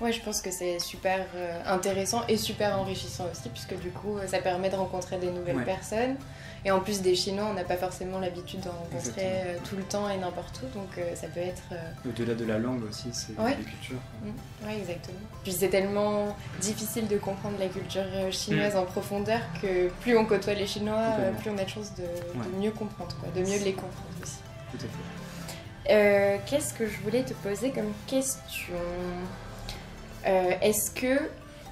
[0.00, 4.18] Ouais, je pense que c'est super euh, intéressant et super enrichissant aussi, puisque du coup,
[4.18, 5.64] euh, ça permet de rencontrer des nouvelles Ouais.
[5.64, 6.16] personnes.
[6.66, 9.30] Et en plus des Chinois, on n'a pas forcément l'habitude d'en rencontrer Exactement.
[9.46, 11.62] euh, tout le temps et n'importe où, donc ça peut être.
[12.04, 13.56] Au-delà de la langue aussi, c'est Ouais.
[13.56, 14.00] les cultures.
[14.22, 15.18] mm, ouais, exactement.
[15.44, 20.54] Puis c'est tellement difficile de comprendre la culture chinoise en profondeur que plus on côtoie
[20.54, 22.04] les Chinois, plus on a de chances de,
[22.60, 24.38] mieux comprendre, quoi, de mieux les comprendre aussi.
[24.72, 25.94] Tout à fait.
[25.94, 28.74] Euh, Qu'est-ce que je voulais te poser comme question?
[30.26, 31.18] Euh, Est-ce que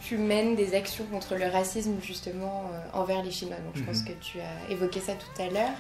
[0.03, 3.57] tu mènes des actions contre le racisme justement euh, envers les Chinois?
[3.65, 4.09] Donc je pense Mhm.
[4.09, 5.75] que tu as évoqué ça tout à l'heure.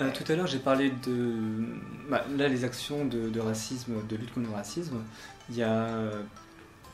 [0.00, 1.34] Euh, tout à l'heure, j'ai parlé de.
[2.08, 4.98] bah, là, les actions de, de racisme, de lutte contre le racisme.
[5.50, 5.88] Il y a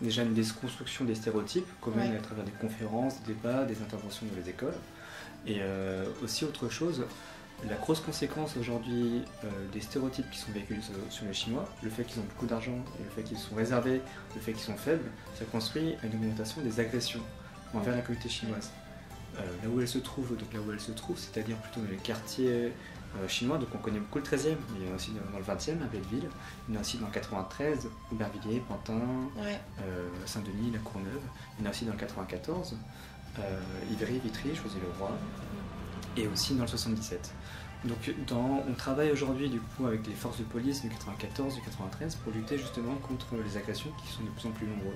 [0.01, 2.17] déjà une déconstruction des stéréotypes Ouais.
[2.17, 4.73] à travers des conférences, des débats, des interventions dans les écoles.
[5.47, 5.61] Et
[6.23, 7.05] aussi, autre chose,
[7.69, 11.91] la grosse conséquence aujourd'hui euh, des stéréotypes qui sont véhiculés sur, sur les Chinois, le
[11.91, 14.01] fait qu'ils ont beaucoup d'argent et le fait qu'ils sont réservés,
[14.35, 17.23] le fait qu'ils sont faibles, ça construit une augmentation des agressions
[17.73, 18.71] envers la communauté chinoise.
[19.39, 21.91] Euh, là où elle se trouve, donc là où elle se trouve, c'est-à-dire plutôt dans
[21.91, 22.73] les quartiers
[23.17, 25.39] euh, chinois, donc on connaît beaucoup le 13e, mais il y en a aussi dans,
[25.39, 26.29] le 20e, à Belleville,
[26.69, 29.01] il y en a aussi dans le 93, Aubervilliers, Pantin,
[29.37, 29.59] Ouais.
[30.27, 31.23] Saint-Denis, La Courneuve,
[31.59, 32.77] il y en a aussi dans le 94,
[33.39, 35.11] euh, Ivry, Vitry, Choisy-le-Roi,
[36.17, 37.31] et aussi dans le 77.
[37.85, 41.61] Donc dans- on travaille aujourd'hui du coup avec les forces de police du 94, du
[41.61, 44.95] 93 pour lutter justement contre les agressions qui sont de plus en plus nombreuses,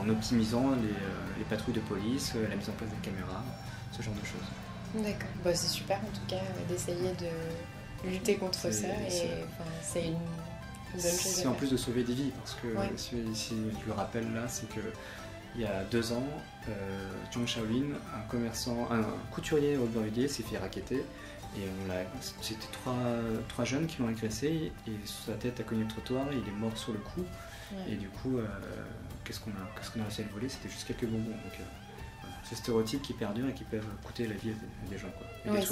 [0.00, 3.44] en optimisant les, euh, les patrouilles de police, euh, la mise en place des caméras,
[3.92, 5.04] ce genre de choses.
[5.04, 5.28] D'accord.
[5.44, 11.02] Bah, c'est super en tout cas d'essayer de lutter contre ça et c'est- une, bonne
[11.02, 11.12] chose.
[11.20, 12.90] C'est en plus de sauver des vies, parce que Ouais.
[12.96, 14.80] si, si je le rappelle là, c'est que
[15.56, 16.26] il y a deux ans,
[16.68, 20.96] euh, Zhong Shaolin, un commerçant, un couturier au Aubervilliers s'est fait raqueter
[21.56, 22.00] et on l'a,
[22.42, 22.94] c'était trois,
[23.48, 26.56] trois jeunes qui l'ont agressé et sa tête a cogné le trottoir et il est
[26.56, 27.24] mort sur le coup
[27.72, 27.94] Ouais.
[27.94, 28.46] et du coup, euh,
[29.24, 30.48] qu'est-ce qu'on a, qu'est-ce qu'on a réussi à le voler?
[30.48, 31.30] C'était juste quelques bonbons.
[31.30, 31.64] Donc, euh,
[32.20, 32.34] voilà.
[32.48, 35.08] ce stéréotype qui perdure et qui peuvent coûter la vie à des, gens
[35.46, 35.62] Ouais,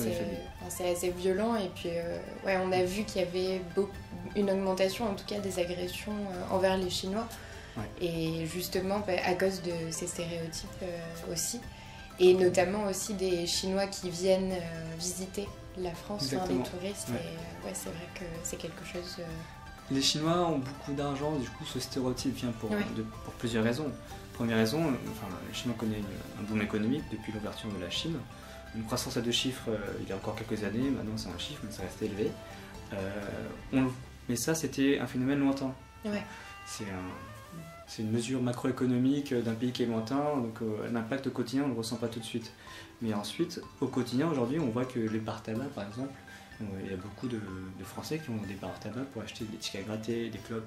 [0.68, 3.92] c'est assez violent et puis euh, ouais, on a vu qu'il y avait beaucoup,
[4.36, 7.28] une augmentation en tout cas des agressions euh, envers les Chinois
[7.76, 8.06] Ouais.
[8.06, 11.60] et justement bah, à cause de ces stéréotypes euh, aussi
[12.20, 16.62] et notamment aussi des Chinois qui viennent euh, visiter la France, des Exactement.
[16.62, 17.16] touristes Ouais.
[17.16, 17.26] et
[17.64, 19.16] euh, ouais, c'est vrai que c'est quelque chose.
[19.90, 22.78] Les Chinois ont beaucoup d'argent, du coup ce stéréotype vient pour, Ouais.
[22.96, 23.90] de- pour plusieurs raisons.
[24.34, 28.16] Première raison, enfin, les Chinois connaissent une- un boom économique depuis l'ouverture de la Chine.
[28.76, 31.38] Une croissance à deux chiffres euh, il y a encore quelques années, maintenant c'est un
[31.38, 32.30] chiffre, mais ça reste élevé.
[32.92, 33.10] Euh,
[33.72, 33.86] on
[34.28, 35.72] mais ça c'était un phénomène lointain.
[36.04, 36.22] Ouais.
[36.66, 37.33] C'est un-
[37.86, 41.68] c'est une mesure macroéconomique d'un pays qui est lointain, donc euh, l'impact au quotidien on
[41.68, 42.52] ne le ressent pas tout de suite.
[43.02, 46.12] Mais ensuite, au quotidien aujourd'hui, on voit que les bars tabac par exemple,
[46.60, 47.36] euh, il y a beaucoup de,
[47.78, 50.66] de Français qui ont des bars tabac pour acheter des tickets à gratter, des clopes,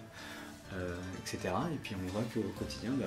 [0.74, 1.54] euh, etc.
[1.74, 3.06] Et puis on voit qu'au quotidien, bah,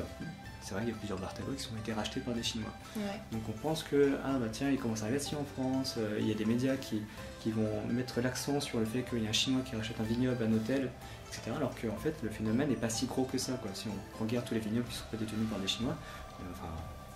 [0.63, 2.73] c'est vrai qu'il y a plusieurs bars tabac qui ont été rachetés par des Chinois.
[2.97, 3.03] ouais.
[3.33, 6.27] Donc on pense que, ah bah tiens, il commence à ici en France, euh, il
[6.27, 7.03] y a des médias qui,
[7.41, 10.05] qui vont mettre l'accent sur le fait qu'il y a un Chinois qui rachète un
[10.05, 10.91] vignoble, un hôtel,
[11.31, 11.53] etc.
[11.57, 13.53] Alors qu'en fait, le phénomène n'est pas si gros que ça.
[13.75, 15.95] Si on regarde tous les vignobles qui sont pas détenus par des Chinois,
[16.41, 16.69] euh, enfin,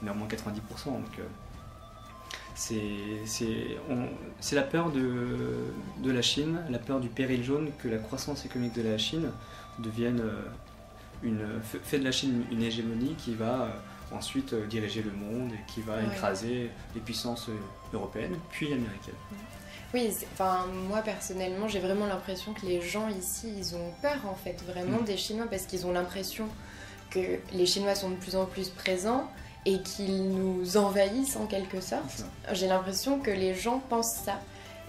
[0.02, 0.86] en a au moins 90%.
[0.86, 1.22] Donc euh,
[2.54, 2.78] c'est
[3.90, 4.08] on-
[4.54, 8.82] la peur de, la Chine, la peur du péril jaune que la croissance économique de
[8.82, 9.30] la Chine
[9.80, 13.68] devienne euh, fait de la Chine une hégémonie qui va euh,
[14.16, 16.04] ensuite euh, diriger le monde et qui va Ouais.
[16.12, 17.56] écraser les puissances euh,
[17.92, 19.14] européennes puis américaines.
[19.92, 24.34] Oui, enfin moi personnellement j'ai vraiment l'impression que les gens ici ils ont peur en
[24.34, 25.04] fait vraiment Mm.
[25.04, 26.48] des Chinois parce qu'ils ont l'impression
[27.10, 29.30] que les Chinois sont de plus en plus présents
[29.66, 32.24] et qu'ils nous envahissent en quelque sorte.
[32.52, 34.40] J'ai l'impression que les gens pensent ça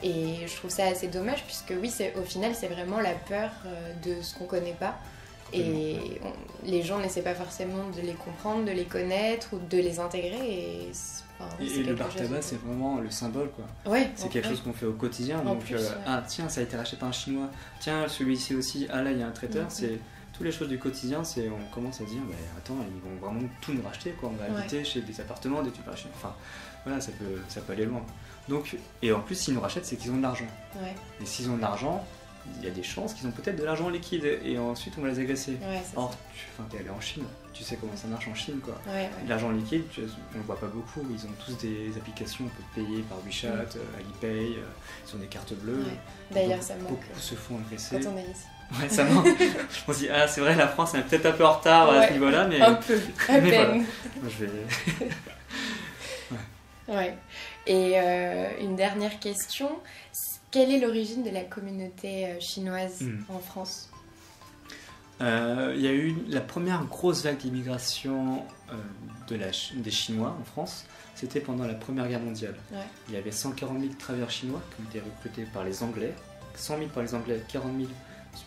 [0.04, 3.52] et je trouve ça assez dommage puisque oui c'est au final c'est vraiment la peur
[3.68, 4.96] euh, de ce qu'on connaît pas
[5.60, 9.78] et on- les gens n'essaient pas forcément de les comprendre, de les connaître ou de
[9.78, 10.92] les intégrer et,
[11.40, 13.66] enfin, Et, et le bar tabac, c'est vraiment le symbole quoi.
[13.92, 15.40] Ouais, C'est quelque chose qu'on fait au quotidien.
[15.40, 15.96] En donc, plus, euh, ouais.
[16.08, 17.50] ah tiens, ça a été racheté par un chinois.
[17.80, 18.88] Tiens, celui-ci aussi.
[18.92, 19.64] Ah là, il y a un traiteur.
[19.66, 19.70] Mhm.
[19.70, 20.00] C'est
[20.34, 21.24] toutes les choses du quotidien.
[21.24, 24.30] C'est on commence à dire, mais attends, ils vont vraiment tout nous racheter quoi.
[24.34, 24.60] On va Ouais.
[24.62, 26.10] habiter chez des appartements, des trucs rachetés.
[26.16, 26.34] Enfin,
[26.86, 28.02] voilà, ça peut, ça peut aller loin.
[28.48, 30.46] Donc, et en plus, s'ils nous rachètent, c'est qu'ils ont de l'argent.
[30.76, 32.06] Ouais, Et s'ils ont de l'argent,
[32.60, 34.26] il y a des chances qu'ils ont peut-être de l'argent liquide.
[34.44, 35.54] Et ensuite, on va les agresser.
[35.62, 37.24] ouais, Or, tu t'es allé en Chine.
[37.54, 38.76] Tu sais comment ça marche en Chine quoi.
[38.86, 38.92] ça.
[38.92, 39.10] Ouais, ouais.
[39.30, 41.02] L'argent liquide, tu- on ne le voit pas beaucoup.
[41.10, 44.62] Ils ont tous des applications, on peut payer par WeChat, euh, Alipay, euh,
[45.08, 45.86] ils ont des cartes bleues.
[46.32, 48.00] D'ailleurs, ça manque Beaucoup se font agresser.
[48.02, 48.82] quand on est ici.
[48.82, 49.28] Ouais, ça manque.
[49.88, 52.00] on se dit, ah, c'est vrai, la France est peut-être un peu en retard à
[52.00, 52.08] Ouais.
[52.10, 53.86] ce niveau-là, mais Un peu, à mais peine.
[54.22, 54.52] moi, je vais.
[56.88, 57.18] Ouais.
[57.66, 59.70] Et euh, une dernière question.
[60.56, 63.24] Quelle est l'origine de la communauté euh, chinoise Mm.
[63.28, 63.90] en France?
[65.20, 68.42] Euh, Il y a eu la première grosse vague d'immigration
[68.72, 68.76] euh,
[69.28, 69.38] de
[69.84, 70.86] des Chinois en France.
[71.14, 72.56] C'était pendant la Première Guerre mondiale.
[72.72, 72.78] Ouais.
[73.10, 76.14] Il y avait 140 000 travailleurs chinois qui ont été recrutés par les Anglais,
[76.56, 77.90] 100 000 par les Anglais, 40 000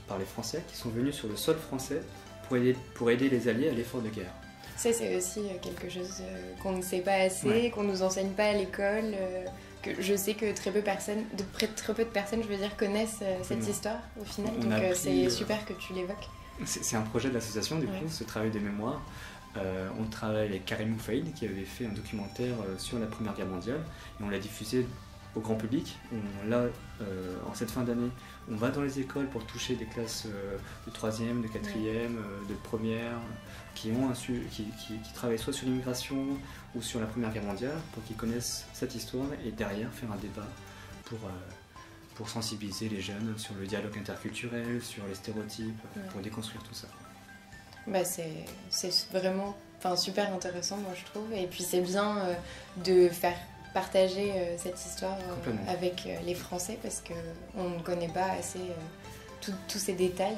[0.07, 2.01] par les Français, qui sont venus sur le sol français
[2.49, 4.33] pour aider, pour aider les Alliés à l'effort de guerre.
[4.77, 6.23] Ça, c'est aussi quelque chose
[6.63, 7.71] qu'on ne sait pas assez, Ouais.
[7.71, 9.13] qu'on nous enseigne pas à l'école.
[9.15, 9.45] euh,
[9.83, 12.57] que je sais que très peu, personnes, de près- très peu de personnes, je veux
[12.57, 13.69] dire, connaissent euh, cette Non.
[13.69, 14.53] histoire au final.
[14.59, 16.29] On Donc euh, c'est euh, super que tu l'évoques.
[16.65, 17.99] C'est un projet de l'association, du Ouais.
[18.01, 19.01] coup, ce travail des mémoires.
[19.57, 23.47] Euh, on travaille avec Karim Moufaïd qui avait fait un documentaire sur la Première Guerre
[23.47, 23.81] mondiale
[24.21, 24.87] et on l'a diffusé
[25.35, 25.97] au grand public.
[26.13, 26.65] On, là,
[27.01, 28.11] euh, en cette fin d'année,
[28.51, 32.49] on va dans les écoles pour toucher des classes euh, de 3e, de 4e, euh,
[32.49, 33.19] de première,
[33.75, 36.17] qui, ont un qui, qui- qui travaillent soit sur l'immigration
[36.79, 40.17] ou sur la Première Guerre mondiale pour qu'ils connaissent cette histoire et derrière faire un
[40.17, 40.47] débat
[41.05, 41.31] pour, euh,
[42.15, 46.03] pour sensibiliser les jeunes sur le dialogue interculturel, sur les stéréotypes, Ouais.
[46.13, 46.87] pour déconstruire tout ça.
[47.87, 48.45] Bah, c'est
[49.13, 49.57] vraiment
[49.97, 51.33] super intéressant, moi, je trouve.
[51.33, 52.35] Et puis, c'est bien euh,
[52.85, 53.37] de faire
[53.75, 55.17] partager euh, cette histoire
[55.69, 58.61] avec les Français parce qu'on ne connaît pas assez
[59.69, 60.37] tous ces détails.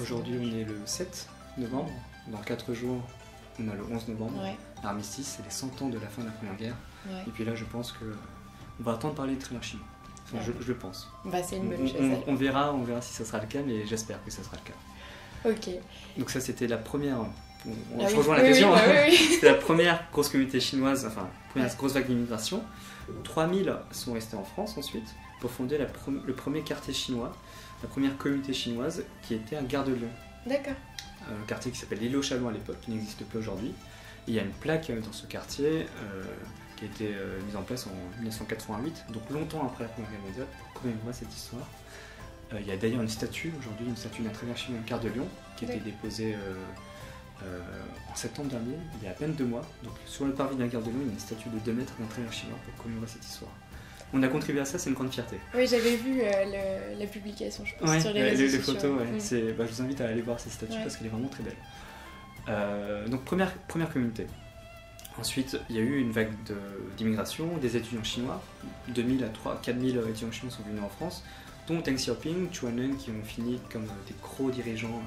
[0.00, 1.90] Aujourd'hui, on est le 7 novembre.
[2.28, 3.00] Dans 4 jours,
[3.60, 4.42] on a le 11 novembre.
[4.42, 6.74] Ouais, L'armistice, c'est les 100 ans de la fin de la Première Guerre.
[7.06, 7.22] ouais.
[7.26, 8.04] Et puis là, je pense que
[8.80, 9.84] on va attendre parler de thriller chinois.
[10.32, 11.10] Enfin, je, le pense.
[11.24, 12.22] Bah, c'est On, une bonne on- chose.
[12.26, 14.70] on- verra, on verra si ça sera le cas, mais j'espère que ça sera le
[14.70, 15.50] cas.
[15.50, 15.74] Ok.
[16.18, 17.18] Donc ça, c'était la première.
[17.66, 18.72] On, on Ah se oui, rejoint la question.
[18.72, 18.82] oui, hein.
[18.86, 19.16] bah oui.
[19.34, 22.62] C'était la première grosse communauté chinoise, enfin, première grosse vague d'immigration.
[23.24, 25.06] 3000 sont restés en France ensuite
[25.40, 27.32] pour fonder la pre- le premier quartier chinois,
[27.82, 30.08] la première communauté chinoise qui était à Gare de Lyon.
[30.46, 30.74] D'accord.
[31.28, 33.72] Un quartier qui s'appelle l'île aux Chalons à l'époque, qui n'existe plus aujourd'hui.
[34.26, 36.24] Il y a une plaque euh, dans ce quartier euh,
[36.76, 40.20] qui a été euh, mise en place en 1988, donc longtemps après la Première Guerre
[40.20, 41.66] mondiale, pour commémorer cette histoire.
[42.52, 45.00] Euh, il y a d'ailleurs une statue, aujourd'hui, une statue d'un travailleur chinois de Gare
[45.00, 46.54] de Lyon, qui a été déposée euh,
[47.44, 47.60] euh,
[48.10, 49.62] en septembre dernier, il y a à peine deux mois.
[49.84, 51.72] Donc sur le parvis la Gare de Lyon, il y a une statue de 2
[51.72, 53.50] mètres d'un chinois pour commémorer cette histoire.
[54.14, 55.36] On a contribué à ça, c'est une grande fierté.
[55.54, 56.44] Oui, j'avais vu euh,
[56.94, 58.74] le- la publication, je pense, Ouais, sur les réseaux les, les sociaux.
[58.74, 59.06] photos, ouais.
[59.50, 59.52] Mm.
[59.56, 60.82] Bah, je vous invite à aller voir ces statues Ouais.
[60.82, 61.56] parce qu'elle est vraiment très belle.
[62.48, 64.26] Euh, donc première, première communauté.
[65.18, 66.54] Ensuite, il y a eu une vague de-
[66.96, 68.42] d'immigration, des étudiants chinois.
[68.88, 71.22] 2000 à 3, 4000 étudiants chinois sont venus en France,
[71.66, 75.02] dont Deng Xiaoping, Chu Hanwen, qui ont fini comme des gros dirigeants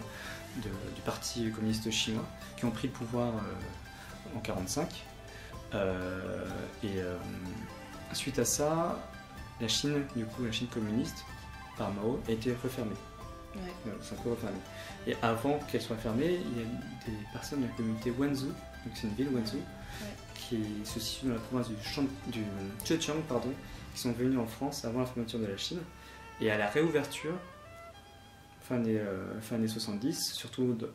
[0.57, 4.89] de- du Parti communiste chinois, qui ont pris le pouvoir euh, en 45.
[5.73, 6.45] Euh,
[6.83, 7.15] et euh,
[8.15, 8.99] suite à ça,
[9.59, 11.23] la Chine, du coup, la Chine communiste,
[11.77, 12.91] par Mao, a été refermée.
[13.55, 13.91] Ouais.
[14.01, 14.57] C'est refermé.
[15.07, 16.65] Et avant qu'elle soit fermée, il y a
[17.05, 19.59] des personnes de la communauté Wenzhou, donc c'est une ville Wenzhou,
[20.35, 22.43] qui se situe dans la province du, Shan- du
[22.85, 23.51] Zhejiang, pardon,
[23.93, 25.79] qui sont venus en France avant la fermeture de la Chine.
[26.39, 27.33] Et à la réouverture,
[28.61, 30.91] fin des, euh, fin des 70, surtout de-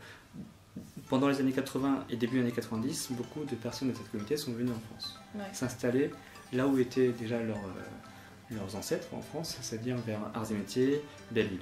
[1.09, 4.53] pendant les années 80 et début années 90, beaucoup de personnes de cette communauté sont
[4.53, 5.43] venues en France Ouais.
[6.53, 11.03] Là où étaient déjà leurs, euh, leurs ancêtres en France, c'est-à-dire vers Arts et Métiers,
[11.31, 11.61] Belleville.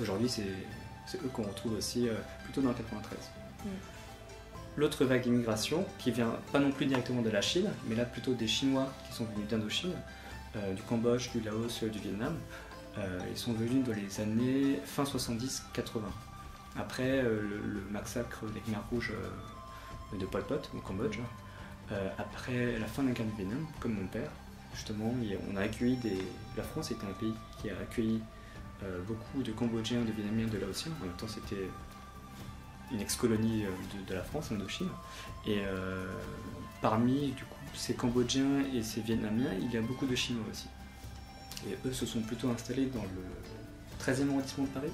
[0.00, 0.42] Aujourd'hui, c'est
[1.16, 3.18] eux qu'on retrouve aussi euh, plutôt dans le 93.
[3.64, 3.68] Mm.
[4.76, 8.34] L'autre vague d'immigration, qui vient pas non plus directement de la Chine, mais là plutôt
[8.34, 9.94] des Chinois qui sont venus d'Indochine,
[10.56, 12.36] euh, du Cambodge, du Laos, euh, du Vietnam.
[12.98, 16.00] Euh, ils sont venus dans les années fin 70-80.
[16.78, 19.12] Après euh, le, le massacre des Khmers rouges
[20.12, 21.18] de Pol Pot au Cambodge.
[21.92, 24.30] Euh, après la fin de la guerre du Vietnam, comme mon père,
[24.74, 25.14] justement,
[25.50, 26.18] on a accueilli des.
[26.56, 28.20] La France était un pays qui a accueilli
[28.82, 30.92] euh, beaucoup de Cambodgiens, de Vietnamiens, de Laotiens.
[31.00, 31.68] En même temps, c'était
[32.92, 33.64] une ex-colonie
[34.08, 34.88] de, la France, Indochine.
[35.46, 35.60] Et
[36.80, 40.68] parmi du coup, ces Cambodgiens et ces Vietnamiens, il y a beaucoup de Chinois aussi.
[41.68, 44.92] Et eux se sont plutôt installés dans le 13e arrondissement de Paris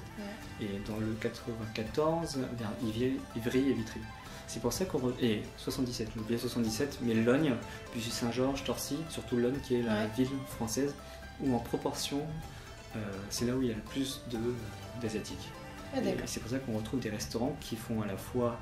[0.61, 3.99] et dans le 94 vers Ivry, et Vitry.
[4.47, 5.13] C'est pour ça qu'on.
[5.21, 7.53] Et 77, bien 77, mais Logne,
[7.91, 10.93] puis Saint-Georges, Torcy, surtout Logne qui est la ville française
[11.41, 12.21] où en proportion,
[12.95, 14.21] euh, c'est là où il y a le plus
[15.01, 15.49] d'Asiatiques.
[15.95, 18.59] Ah, c'est pour ça qu'on retrouve des restaurants qui font à la fois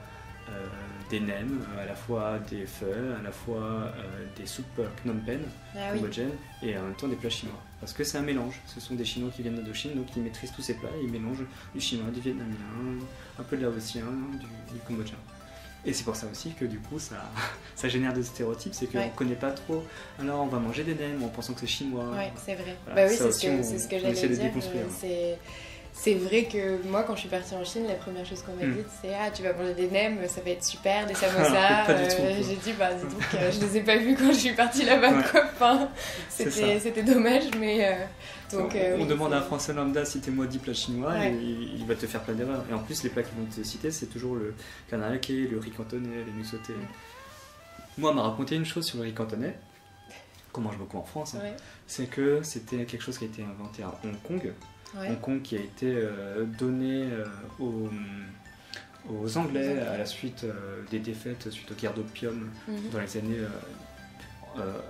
[0.49, 0.67] euh,
[1.09, 5.43] des nems, à la fois des feux, à la fois euh, des soupes Phnom Penh,
[5.75, 7.61] ah cambodgiennes, et en même temps des plats chinois.
[7.79, 8.59] Parce que c'est un mélange.
[8.67, 11.45] Ce sont des Chinois qui viennent d'Indochine, donc ils maîtrisent tous ces plats, ils mélangent
[11.73, 12.55] du chinois, du vietnamien,
[13.39, 15.17] un peu de laotien, du, du cambodgien.
[15.85, 17.15] Et c'est pour ça aussi que du coup ça,
[17.75, 19.83] ça génère des stéréotypes, c'est qu'on ne connaît pas trop.
[20.19, 22.05] Alors on va manger des nems en pensant que c'est chinois.
[22.15, 22.75] Oui, c'est vrai.
[22.95, 24.51] bah oui, c'est ce que, j'allais dire.
[25.93, 28.65] C'est vrai que moi, quand je suis partie en Chine, la première chose qu'on m'a
[28.65, 28.75] hmm.
[28.75, 31.89] dit, c'est Ah, tu vas manger des nems, ça va être super, des samosas.
[31.89, 34.53] Euh, j'ai dit Bah, dis donc, euh, je les ai pas vus quand je suis
[34.53, 36.79] partie là-bas, ouais.
[36.79, 37.85] c'était dommage, mais.
[37.85, 38.05] Euh,
[38.51, 42.05] donc, on, demande à un Français lambda citez-moi 10 plats chinois et il, va te
[42.05, 42.65] faire plein d'erreurs.
[42.69, 44.53] Et en plus, les plats qu'ils vont te citer, c'est toujours le
[44.89, 46.73] canard le riz cantonais, les nuits sautées.
[47.97, 49.55] Moi, on m'a raconté une chose sur le riz cantonais
[50.51, 51.53] qu'on mange beaucoup en France, hein.
[51.87, 54.51] c'est que c'était quelque chose qui a été inventé à Hong Kong
[54.95, 57.25] Hong Kong qui a été euh, donné euh,
[57.59, 57.89] aux,
[59.09, 62.89] aux, Anglais à la suite euh, des défaites suite aux guerres d'opium mhm.
[62.91, 63.39] dans les années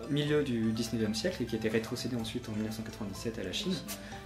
[0.09, 3.75] milieu du 19e siècle et qui a été rétrocédé ensuite en 1997 à la Chine.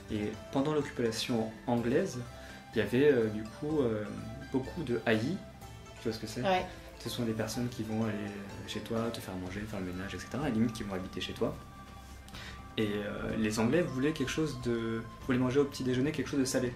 [0.09, 2.19] Et pendant l'occupation anglaise,
[2.73, 3.81] il y avait du coup
[4.53, 5.35] beaucoup de haïs,
[5.97, 6.41] tu vois ce que c'est
[6.99, 8.31] Ce sont des personnes qui vont aller
[8.65, 10.29] chez toi, te faire manger, faire le ménage, etc.
[10.35, 11.53] À la limite, qui vont habiter chez toi.
[12.77, 15.01] Et euh, les Anglais voulaient quelque chose de.
[15.25, 16.73] voulaient manger au petit déjeuner quelque chose de salé.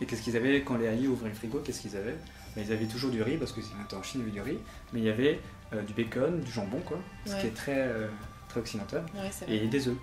[0.00, 2.16] Et qu'est-ce qu'ils avaient quand les alliés ouvraient le frigo Qu'est-ce qu'ils avaient?
[2.56, 4.56] Ben, Ils avaient toujours du riz, parce que c'était en Chine, il y avait du
[4.56, 4.58] riz,
[4.92, 5.40] mais il y avait
[5.74, 8.08] euh, du bacon, du jambon, quoi, ce qui est très, euh,
[8.48, 9.04] très occidental,
[9.46, 9.96] et des œufs.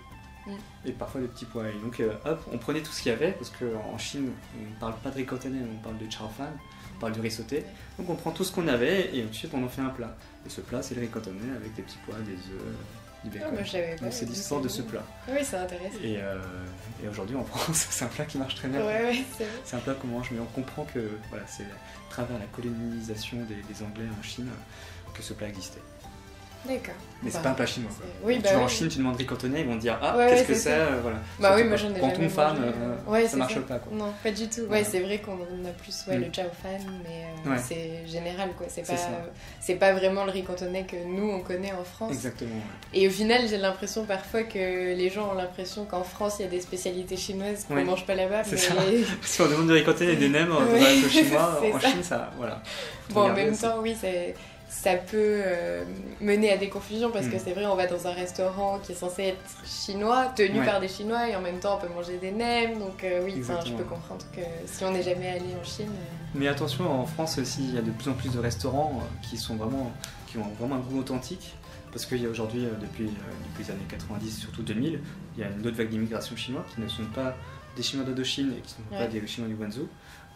[0.45, 0.51] Mm.
[0.86, 1.67] Et parfois des petits pois.
[1.67, 4.80] Et donc, hop, on prenait tout ce qu'il y avait, parce qu'en Chine, on ne
[4.80, 6.53] parle pas de riz cantonais, on parle de chao fan,
[6.95, 7.63] on parle du riz sauté.
[7.97, 10.15] Donc, on prend tout ce qu'on avait, et ensuite, on en fait un plat.
[10.45, 12.75] Et ce plat, c'est le riz cantonais avec des petits pois, des œufs
[13.25, 15.03] ah, c'est l'histoire de ce plat.
[15.27, 15.97] Oui, c'est intéressant.
[16.03, 16.38] Et, euh,
[17.03, 18.82] et aujourd'hui en France, c'est un plat qui marche très bien.
[19.63, 23.38] c'est un plat qu'on mange, mais on comprend que voilà, c'est à travers la colonisation
[23.43, 24.49] des, des Anglais en Chine
[25.13, 25.82] que ce plat existait.
[26.65, 26.96] D'accord.
[27.24, 27.89] Mais c'est bah, pas un plat chinois.
[27.98, 28.06] Quoi.
[28.24, 30.15] Oui, bah, tu vas en Chine, tu demandes riz cantonais, ils vont te dire Ah,
[30.30, 31.17] qu'est-ce que c'est euh, voilà.
[31.39, 33.80] Bah oui, moi j'en ai Quand on femme, euh, ça marche pas.
[33.80, 33.91] Quoi.
[33.98, 34.62] Non, pas du tout.
[34.70, 36.36] Ouais, c'est vrai qu'on a plus ouais, le mm.
[36.36, 38.67] chow fan, mais euh, c'est général quoi.
[38.70, 38.93] C'est pas,
[39.60, 42.12] c'est pas vraiment le riz cantonais que nous on connaît en France.
[42.12, 42.62] Exactement.
[42.93, 46.46] Et au final, j'ai l'impression parfois que les gens ont l'impression qu'en France il y
[46.46, 48.43] a des spécialités chinoises qu'on mange pas là-bas.
[48.43, 48.74] C'est ça.
[49.24, 51.62] si on demande du riz cantonais et des nems, on va être chinois.
[51.74, 52.32] En Chine, ça.
[52.38, 52.62] Voilà.
[53.10, 54.36] Bon, en même temps, oui, c'est
[54.69, 55.84] ça peut euh,
[56.19, 57.41] mener à des confusions parce que hmm.
[57.43, 60.88] c'est vrai, on va dans un restaurant qui est censé être chinois, tenu par des
[60.88, 62.77] Chinois, et en même temps on peut manger des nems.
[62.77, 65.88] Donc euh, oui, je peux comprendre que si on n'est jamais allé en Chine.
[65.88, 69.01] Euh, Mais attention, en France aussi, il y a de plus en plus de restaurants
[69.21, 69.91] qui sont vraiment,
[70.27, 71.56] qui ont vraiment un goût authentique.
[71.91, 74.99] Parce qu'il y a aujourd'hui, depuis, depuis les années 90, surtout 2000,
[75.36, 77.36] il y a une autre vague d'immigration chinoise qui ne sont pas
[77.77, 79.88] des Chinois d'Indochine et qui ne sont pas des Chinois du Guangzhou,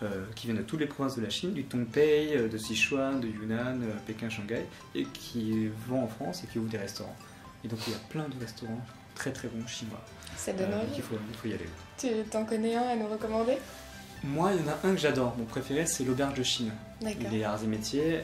[0.03, 3.19] euh, qui viennent de toutes les provinces de la Chine, du Tongpei, euh, de Sichuan,
[3.19, 7.15] de Yunnan, euh, Pékin, Shanghai, et qui vont en France et qui ouvrent des restaurants.
[7.63, 8.81] Et donc il y a plein de restaurants
[9.13, 10.03] très très bons chinois.
[10.37, 10.95] Ça donne envie.
[10.95, 11.69] Il faut, il faut y aller.
[11.99, 13.57] Tu t'en connais un à nous recommander?
[14.23, 15.35] Moi, il y en a un que j'adore.
[15.37, 16.71] Mon préféré, c'est l'auberge de Chine.
[17.01, 18.21] Il est arts et métiers.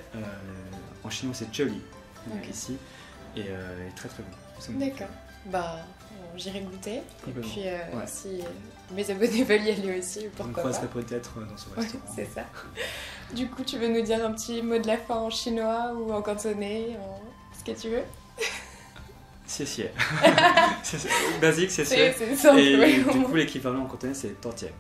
[1.04, 1.82] en chinois, c'est Choli,
[2.50, 2.78] ici.
[3.36, 4.80] Et il est très très bon.
[4.80, 5.08] D'accord.
[5.46, 5.86] Bah,
[6.38, 7.02] j'irai goûter.
[7.28, 8.42] Et puis, euh, si
[8.94, 10.82] mes abonnés veulent y aller aussi, pourquoi pas.
[10.84, 12.04] On peut-être dans ce restaurant.
[12.16, 12.46] c'est ça.
[13.34, 16.14] Du coup, tu veux nous dire un petit mot de la fin en chinois ou
[16.14, 17.20] en cantonais, en...
[17.58, 18.04] ce que tu veux?
[19.48, 19.64] C'est
[21.42, 22.14] Basique, c'est
[22.58, 24.72] Et du coup, l'équivalent en cantonais, c'est tortier.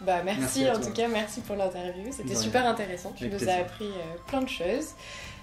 [0.00, 2.04] Bah merci, en tout cas, merci pour l'interview.
[2.12, 3.12] C'était super intéressant.
[3.16, 4.90] Tu nous as appris euh, plein de choses.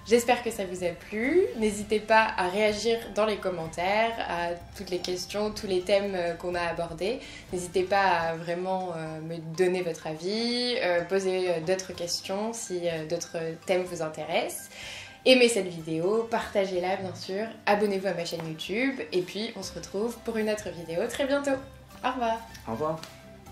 [0.06, 1.44] J'espère que ça vous a plu.
[1.58, 6.34] N'hésitez pas à réagir dans les commentaires à toutes les questions, tous les thèmes euh,
[6.34, 7.20] qu'on a abordés.
[7.54, 13.38] N'hésitez pas à vraiment euh, me donner votre avis, euh, poser d'autres questions si d'autres
[13.66, 14.70] thèmes vous intéressent.
[15.26, 19.74] Aimez cette vidéo, partagez-la bien sûr, abonnez-vous à ma chaîne YouTube et puis on se
[19.74, 21.58] retrouve pour une autre vidéo très bientôt.
[22.04, 22.40] Au revoir.
[22.68, 23.23] Au revoir.